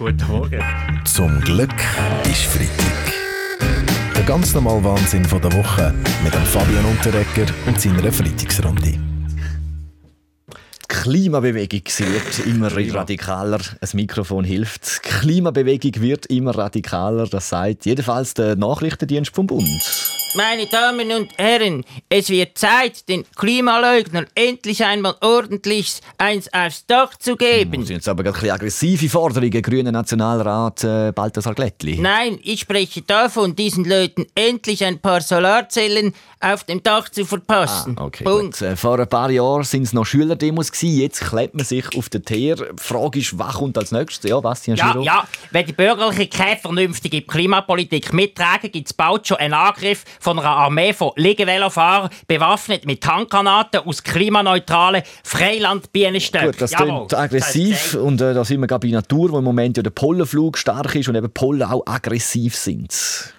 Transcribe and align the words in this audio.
Guten 0.00 0.26
Morgen. 0.28 0.62
Zum 1.04 1.42
Glück 1.42 1.74
ist 2.24 2.44
Freitag. 2.44 3.12
Der 4.16 4.22
ganz 4.22 4.54
normale 4.54 4.82
Wahnsinn 4.82 5.26
von 5.26 5.42
der 5.42 5.52
Woche 5.52 5.92
mit 6.24 6.32
dem 6.32 6.40
Fabian 6.40 6.86
Unterrecker 6.86 7.52
und 7.66 7.78
seiner 7.78 8.10
Freitagsrunde. 8.10 8.92
Die 8.92 8.98
Klimabewegung 10.88 11.82
wird 11.84 12.46
immer 12.46 12.74
radikaler. 12.74 13.60
Ein 13.82 13.88
Mikrofon 13.92 14.44
hilft. 14.44 15.04
Die 15.04 15.08
Klimabewegung 15.10 16.00
wird 16.00 16.24
immer 16.26 16.56
radikaler. 16.56 17.26
Das 17.26 17.50
sagt 17.50 17.84
jedenfalls 17.84 18.32
der 18.32 18.56
Nachrichtendienst 18.56 19.34
vom 19.34 19.46
Bund. 19.46 20.19
Meine 20.36 20.66
Damen 20.66 21.10
und 21.10 21.36
Herren, 21.38 21.84
es 22.08 22.28
wird 22.30 22.56
Zeit, 22.56 23.08
den 23.08 23.24
Klimaleugnern 23.34 24.26
endlich 24.36 24.84
einmal 24.84 25.16
ordentlich 25.22 26.00
eins 26.18 26.48
aufs 26.52 26.86
Dach 26.86 27.16
zu 27.18 27.34
geben. 27.36 27.72
Das 27.80 27.88
sind 27.88 27.96
jetzt 27.96 28.08
aber 28.08 28.22
gerade 28.22 28.36
ein 28.36 28.40
bisschen 28.40 28.50
aggressive 28.54 29.08
Forderungen, 29.08 29.60
grüner 29.62 29.90
Nationalrat 29.90 30.84
äh, 30.84 31.10
Balthasar 31.12 31.54
Glättli. 31.54 31.98
Nein, 31.98 32.38
ich 32.44 32.60
spreche 32.60 33.02
davon, 33.02 33.56
diesen 33.56 33.84
Leuten 33.84 34.24
endlich 34.36 34.84
ein 34.84 35.00
paar 35.00 35.20
Solarzellen 35.20 36.14
auf 36.38 36.62
dem 36.64 36.80
Dach 36.82 37.08
zu 37.08 37.24
verpassen. 37.26 37.96
Ah, 37.98 38.04
okay, 38.04 38.22
Punkt. 38.24 38.62
Äh, 38.62 38.76
Vor 38.76 38.98
ein 39.00 39.08
paar 39.08 39.30
Jahren 39.30 39.64
waren 39.64 39.82
es 39.82 39.92
noch 39.92 40.06
Schülerdemos. 40.06 40.70
Gewesen. 40.70 40.96
Jetzt 41.00 41.20
klebt 41.22 41.54
man 41.56 41.64
sich 41.64 41.84
auf 41.96 42.08
den 42.08 42.24
Teer. 42.24 42.54
Die 42.54 42.64
Frage 42.76 43.18
ist, 43.18 43.36
was 43.36 43.54
kommt 43.54 43.76
als 43.76 43.90
nächstes? 43.90 44.30
Ja, 44.30 44.38
Bastian 44.38 44.76
Ja, 44.76 44.92
Giro? 44.92 45.02
ja, 45.04 45.28
wenn 45.50 45.66
die 45.66 45.72
Bürgerlichen 45.72 46.30
keine 46.30 46.56
vernünftige 46.56 47.22
Klimapolitik 47.22 48.12
mittragen, 48.12 48.70
gibt 48.70 48.86
es 48.86 48.94
bald 48.94 49.26
schon 49.26 49.36
einen 49.38 49.54
Angriff 49.54 50.04
von 50.20 50.38
einer 50.38 50.48
Armee 50.48 50.92
von 50.92 51.10
Liegevelofahrern, 51.16 52.10
bewaffnet 52.28 52.86
mit 52.86 53.04
Handgranaten 53.06 53.80
aus 53.80 54.04
klimaneutralen 54.04 55.02
Freilandbienenstöcken. 55.24 56.52
Gut, 56.52 56.60
das 56.60 56.72
klingt 56.72 57.14
aggressiv 57.14 57.92
das- 57.92 57.94
und 57.96 58.20
äh, 58.20 58.34
da 58.34 58.44
sind 58.44 58.60
wir 58.60 58.66
gerade 58.66 58.86
bei 58.86 58.92
Natur, 58.92 59.32
wo 59.32 59.38
im 59.38 59.44
Moment 59.44 59.76
ja 59.76 59.82
der 59.82 59.90
Pollenflug 59.90 60.58
stark 60.58 60.94
ist 60.94 61.08
und 61.08 61.16
eben 61.16 61.30
Pollen 61.32 61.62
auch 61.62 61.82
aggressiv 61.86 62.54
sind. 62.54 63.34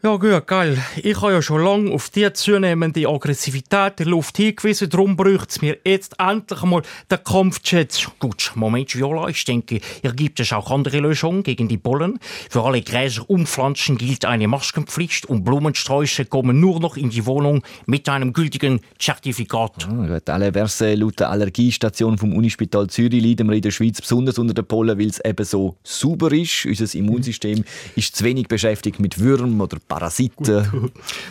Ja 0.00 0.14
gut, 0.14 0.46
geil. 0.46 0.78
Ich 1.02 1.20
habe 1.20 1.32
ja 1.32 1.42
schon 1.42 1.64
lange 1.64 1.90
auf 1.90 2.08
die 2.10 2.32
zunehmende 2.32 3.08
Aggressivität 3.08 3.98
der 3.98 4.06
Luft 4.06 4.36
hingewiesen. 4.36 4.88
Darum 4.88 5.16
bräuchte 5.16 5.48
es 5.48 5.60
mir 5.60 5.76
jetzt 5.84 6.14
endlich 6.20 6.62
mal 6.62 6.82
den 7.10 7.24
Kampfjet. 7.24 8.08
Gut, 8.20 8.52
Moment, 8.54 8.94
Viola, 8.94 9.26
ich 9.26 9.44
denke, 9.44 9.80
hier 10.00 10.12
gibt 10.12 10.38
es 10.38 10.52
auch 10.52 10.70
andere 10.70 11.00
Lösungen 11.00 11.42
gegen 11.42 11.66
die 11.66 11.78
Pollen. 11.78 12.20
Für 12.48 12.62
alle 12.62 12.80
Gräser 12.80 13.28
und 13.28 13.48
Pflanzen 13.48 13.98
gilt 13.98 14.24
eine 14.24 14.46
Maskenpflicht 14.46 15.26
und 15.26 15.42
Blumensträuße 15.42 16.26
kommen 16.26 16.60
nur 16.60 16.78
noch 16.78 16.96
in 16.96 17.10
die 17.10 17.26
Wohnung 17.26 17.64
mit 17.86 18.08
einem 18.08 18.32
gültigen 18.32 18.78
Zertifikat. 19.00 19.88
Ah, 19.90 20.06
gut, 20.06 20.30
alle 20.30 20.52
Verse 20.52 20.94
laut 20.94 21.18
der 21.18 21.30
Allergiestation 21.30 22.18
vom 22.18 22.36
Unispital 22.36 22.86
Zürich 22.86 23.20
leiden 23.20 23.48
wir 23.48 23.56
in 23.56 23.62
der 23.62 23.72
Schweiz 23.72 24.00
besonders 24.00 24.38
unter 24.38 24.54
den 24.54 24.64
Pollen, 24.64 24.96
weil 24.96 25.08
es 25.08 25.18
eben 25.24 25.44
so 25.44 25.74
sauber 25.82 26.30
ist. 26.30 26.66
Unser 26.66 26.96
Immunsystem 26.96 27.64
ist 27.96 28.14
zu 28.14 28.22
wenig 28.22 28.46
beschäftigt 28.46 29.00
mit 29.00 29.18
Würmern 29.18 29.60
oder 29.60 29.78
Parasiten. 29.98 30.90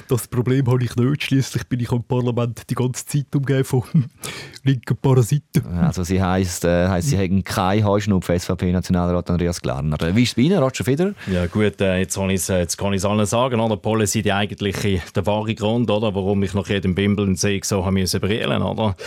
Das 0.09 0.27
Problem 0.27 0.67
habe 0.67 0.83
ich 0.83 0.95
nicht. 0.95 1.23
Schließlich 1.23 1.63
bin 1.67 1.79
ich 1.79 1.89
am 1.91 2.03
Parlament 2.03 2.69
die 2.69 2.75
ganze 2.75 3.05
Zeit 3.05 3.33
umgeben 3.33 3.63
von 3.63 3.83
linken 4.63 4.97
Parasiten. 4.97 5.65
Also 5.77 6.03
sie 6.03 6.21
heisst, 6.21 6.65
äh, 6.65 6.87
heisst 6.89 7.09
sie 7.09 7.17
haben 7.17 7.43
keine 7.45 7.85
Heuschnupfen, 7.85 8.37
SVP-Nationalrat 8.37 9.29
Andreas 9.29 9.61
Glarner. 9.61 10.01
Äh, 10.01 10.13
Wie 10.15 10.23
ist 10.23 10.29
es 10.29 10.35
bei 10.35 10.41
Ihnen, 10.41 10.59
Roger 10.61 10.83
Federer? 10.83 11.13
Ja 11.31 11.45
gut, 11.47 11.79
äh, 11.79 11.99
jetzt, 11.99 12.15
kann 12.15 12.29
ich's, 12.29 12.49
äh, 12.49 12.59
jetzt 12.59 12.77
kann 12.77 12.91
ich 12.91 12.97
es 12.97 13.05
allen 13.05 13.25
sagen. 13.25 13.59
Oder? 13.61 13.77
Pollen 13.77 14.05
sind 14.05 14.29
eigentlich 14.29 15.01
der 15.15 15.25
wahre 15.25 15.55
Grund, 15.55 15.89
oder? 15.89 16.13
warum 16.13 16.43
ich 16.43 16.53
nach 16.53 16.67
jedem 16.67 16.93
Bimbeln 16.93 17.35
sehe, 17.35 17.61
so 17.63 17.85
haben 17.85 17.93
müssen 17.93 18.19
brillen, 18.19 18.61
oder? 18.61 18.97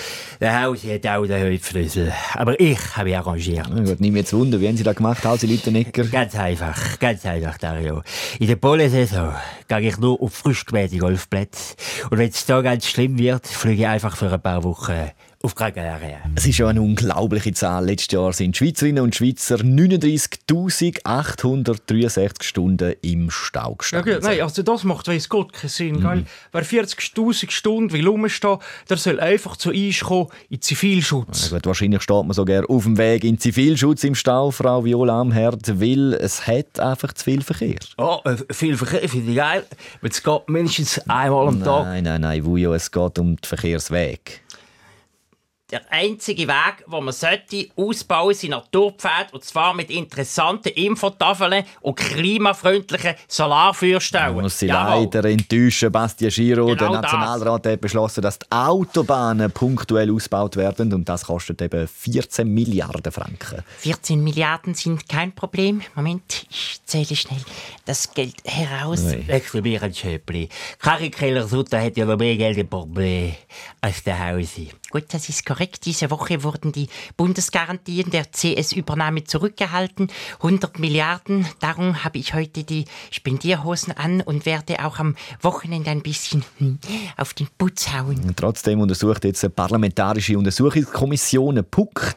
Der 0.41 0.62
Haus 0.62 0.84
hat 0.84 1.06
auch 1.06 1.27
den 1.27 1.52
Hautflüssel. 1.52 2.12
Aber 2.34 2.58
ich 2.58 2.78
habe 2.97 3.11
mich 3.11 3.19
arrangiert. 3.19 3.69
Ja, 3.69 3.84
gut, 3.84 4.00
nimm 4.00 4.17
jetzt 4.17 4.33
Wunder, 4.33 4.58
wie 4.58 4.69
haben 4.69 4.77
Sie 4.77 4.84
das 4.84 4.97
gemacht, 4.97 5.22
Hausi 5.24 5.47
Lüttenegger? 5.47 6.05
Ganz 6.05 6.34
einfach, 6.34 6.98
ganz 6.98 7.27
einfach, 7.27 7.58
Dario. 7.58 8.02
In 8.39 8.47
der 8.47 8.56
Pollensaison 8.56 9.34
gehe 9.69 9.80
ich 9.80 9.98
nur 9.98 10.20
auf 10.20 10.34
frisch 10.34 10.66
gemähte 10.66 10.98
Golfplätze. 10.98 11.74
Und 12.10 12.19
wenn 12.19 12.30
es 12.30 12.46
da 12.46 12.61
ganz 12.61 12.86
schlimm 12.86 13.18
wird, 13.18 13.46
fliege 13.46 13.83
ich 13.83 13.89
einfach 13.89 14.17
für 14.17 14.33
ein 14.33 14.40
paar 14.40 14.64
Wochen 14.64 15.11
auf 15.42 15.55
Gran 15.55 15.73
Canaria. 15.73 16.18
Es 16.34 16.46
ist 16.46 16.58
ja 16.58 16.68
eine 16.68 16.83
unglaubliche 16.83 17.52
Zahl. 17.52 17.86
Letztes 17.86 18.12
Jahr 18.12 18.30
sind 18.34 18.56
Schweizerinnen 18.58 19.02
und 19.02 19.17
Schweizer 19.17 19.56
39.863 19.56 22.42
Stunden 22.42 22.95
im 23.01 23.30
Stau 23.30 23.70
Ja 23.70 23.74
gestanden. 23.78 24.14
gut, 24.14 24.23
nein, 24.23 24.42
also 24.42 24.62
das 24.62 24.84
macht 24.84 25.08
weiss 25.08 25.28
Gott 25.30 25.52
keinen 25.55 25.70
Sinn, 25.70 26.01
gell? 26.01 26.24
Wer 26.52 26.64
40'000 26.64 27.51
Stunden 27.51 27.90
will 27.92 28.06
rumstehen, 28.06 28.58
der 28.89 28.96
soll 28.98 29.18
einfach 29.18 29.56
zu 29.56 29.70
uns 29.70 30.01
kommen 30.01 30.28
in 30.51 30.61
Zivilschutz. 30.61 31.51
Ja, 31.51 31.57
gut, 31.57 31.67
wahrscheinlich 31.67 32.02
steht 32.02 32.24
man 32.27 32.33
sogar 32.33 32.68
auf 32.68 32.84
dem 32.84 32.98
Weg 32.98 33.24
in 33.24 33.39
Zivilschutz 33.39 34.05
im 34.05 34.14
Stau, 34.14 34.51
Frau 34.51 34.84
Viola 34.84 35.18
am 35.20 35.33
Herd, 35.33 35.80
weil 35.80 36.12
es 36.14 36.46
hat 36.46 36.78
einfach 36.78 37.14
zu 37.14 37.24
viel 37.24 37.40
Verkehr. 37.42 37.77
Oh, 37.96 38.18
äh, 38.24 38.36
viel 38.52 38.77
Verkehr 38.77 39.08
finde 39.08 39.30
ich 39.30 39.36
geil. 39.36 39.64
weil 40.02 40.11
Es 40.11 40.22
geht 40.22 40.48
mindestens 40.48 40.98
einmal 41.08 41.48
am 41.48 41.64
Tag. 41.64 41.84
Nein, 41.84 42.05
nein, 42.05 42.20
nein, 42.20 42.45
Vujo, 42.45 42.74
es 42.74 42.90
geht 42.90 43.18
um 43.18 43.36
den 43.36 43.39
Verkehrsweg. 43.42 44.42
Der 45.70 45.83
einzige 45.91 46.48
Weg, 46.48 46.85
wo 46.86 47.01
man 47.01 47.14
sollte 47.14 47.69
ausbauen, 47.77 48.35
sind 48.35 48.51
Naturpfade, 48.51 49.29
und 49.33 49.45
zwar 49.45 49.73
mit 49.73 49.89
interessanten 49.91 50.70
Infotafeln 50.70 51.64
und 51.81 51.95
klimafreundlichen 51.95 53.14
Solarfeuerstellen. 53.29 54.36
Ich 54.36 54.42
muss 54.42 54.58
Sie 54.58 54.67
Jawohl. 54.67 55.05
leider 55.05 55.29
enttäuschen, 55.29 55.92
Bastian 55.92 56.33
Giro. 56.33 56.67
Genau 56.67 56.77
der 56.77 56.89
das. 57.03 57.13
Nationalrat 57.13 57.67
hat 57.67 57.81
beschlossen, 57.81 58.23
dass 58.23 58.41
die 58.41 58.47
Autobahnen 58.51 59.51
punktuell 59.53 60.13
ausgebaut 60.13 60.57
werden 60.57 60.92
und 60.92 61.08
das 61.08 61.25
kostet 61.27 61.63
eben 61.63 61.87
14 61.87 62.52
Milliarden 62.52 63.13
Franken. 63.13 63.63
14 63.79 64.23
Milliarden 64.23 64.75
sind 64.75 65.08
kein 65.08 65.33
Problem. 65.33 65.83
Moment, 65.95 66.47
ich 66.51 66.81
zähle 66.85 67.14
schnell 67.14 67.41
das 67.85 68.13
Geld 68.13 68.37
heraus. 68.45 69.05
Ui. 69.05 69.29
Wechsel 69.29 69.63
mir 69.63 69.83
ein 69.83 69.95
Schöpli. 69.95 70.48
Karin 70.81 71.13
Keller-Sutter 71.13 71.81
hat 71.81 71.97
ja 71.97 72.05
noch 72.05 72.19
mehr 72.19 72.37
Geld 72.37 72.58
im 72.58 72.67
Portemonnaie 72.67 73.37
als 73.81 74.02
der 74.02 74.19
Hause. 74.29 74.67
Gut, 74.90 75.05
das 75.12 75.28
ist 75.28 75.46
korrekt. 75.46 75.86
Diese 75.86 76.11
Woche 76.11 76.42
wurden 76.42 76.73
die 76.73 76.89
Bundesgarantien 77.17 78.11
der 78.11 78.24
CS-Übernahme 78.24 79.23
zurückgehalten. 79.23 80.08
100 80.39 80.80
Milliarden. 80.80 81.46
Darum 81.61 82.02
habe 82.02 82.18
ich 82.18 82.34
heute 82.34 82.64
die 82.64 82.86
Spendierhosen 83.12 83.92
an 83.96 84.20
und 84.20 84.46
werde 84.46 84.84
auch 84.84 84.98
am 84.98 85.14
Wochenende 85.42 85.90
ein 85.90 86.02
bisschen 86.02 86.45
auf 87.17 87.34
den 87.34 87.46
Putz 87.56 87.92
hauen. 87.92 88.33
Trotzdem 88.34 88.80
untersucht 88.80 89.24
jetzt 89.24 89.45
eine 89.45 89.51
parlamentarische 89.51 90.36
Untersuchungskommission 90.36 91.58
eine 91.58 91.62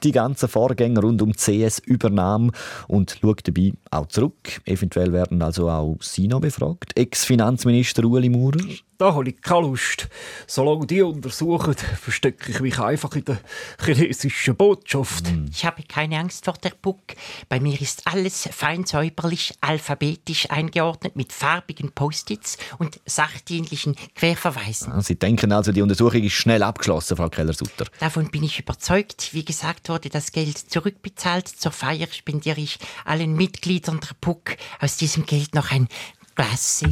die 0.01 0.11
ganzen 0.11 0.50
Vorgänge 0.50 1.00
rund 1.00 1.22
um 1.22 1.34
CS-Übernahme 1.34 2.51
und 2.88 3.19
schaut 3.22 3.47
dabei 3.47 3.73
auch 3.91 4.07
zurück. 4.07 4.61
Eventuell 4.66 5.13
werden 5.13 5.41
also 5.44 5.69
auch 5.69 5.97
Sie 6.01 6.28
noch 6.28 6.41
befragt. 6.41 6.97
Ex-Finanzminister 6.97 8.03
Ueli 8.03 8.29
Maurer. 8.29 8.57
Da 8.97 9.13
habe 9.15 9.29
ich 9.29 9.41
keine 9.41 9.67
Lust. 9.67 10.07
Solange 10.47 10.85
die 10.85 11.01
untersuchen, 11.01 11.75
verstecke 11.99 12.51
ich 12.51 12.59
mich 12.59 12.79
einfach 12.79 13.13
in 13.15 13.25
der 13.25 13.39
chinesischen 13.83 14.55
Botschaft. 14.55 15.25
Ich 15.51 15.65
habe 15.65 15.83
keine 15.83 16.19
Angst 16.19 16.45
vor 16.45 16.53
der 16.53 16.69
Puck. 16.69 17.01
Bei 17.49 17.59
mir 17.59 17.79
ist 17.81 18.05
alles 18.05 18.47
fein 18.51 18.85
säuberlich, 18.85 19.53
alphabetisch 19.61 20.49
eingeordnet 20.51 21.15
mit 21.15 21.33
farbigen 21.33 21.91
Post-its 21.91 22.57
und 22.77 22.99
sachdienlichen 23.05 23.95
Querverweisen. 24.15 24.93
Ah, 24.93 25.01
Sie 25.01 25.15
denken 25.15 25.51
also, 25.51 25.71
die 25.71 25.81
Untersuchung 25.81 26.21
ist 26.21 26.33
schnell 26.33 26.61
abgeschlossen, 26.61 27.17
Frau 27.17 27.29
Keller-Sutter. 27.29 27.85
Davon 27.99 28.29
bin 28.29 28.43
ich 28.43 28.59
überzeugt. 28.59 29.29
Wie 29.33 29.45
gesagt, 29.45 29.89
wurde 29.89 30.09
das 30.09 30.31
Geld 30.31 30.57
zurückbezahlt. 30.57 31.47
Zur 31.47 31.71
Feier 31.71 32.07
spendiere 32.11 32.61
ich 32.61 32.77
allen 33.05 33.35
Mitgliedern 33.35 33.99
der 33.99 34.15
Puck 34.21 34.55
aus 34.79 34.97
diesem 34.97 35.25
Geld 35.25 35.55
noch 35.55 35.71
ein 35.71 35.87
Glas. 36.35 36.83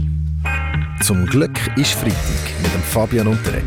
Zum 1.03 1.25
Glück 1.25 1.57
ist 1.75 1.93
Freitag 1.93 2.15
mit 2.61 2.73
dem 2.73 2.81
Fabian 2.83 3.27
Unterreger. 3.27 3.65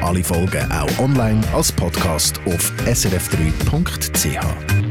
Alle 0.00 0.22
Folgen 0.22 0.70
auch 0.70 0.98
online 1.00 1.40
als 1.52 1.72
Podcast 1.72 2.40
auf 2.46 2.72
srf3.ch. 2.86 4.87